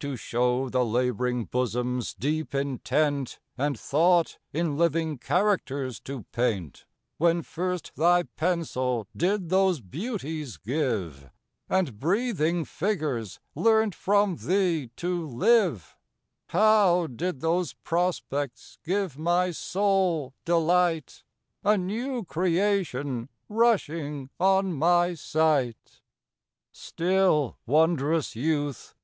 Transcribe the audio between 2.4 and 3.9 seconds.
intent, And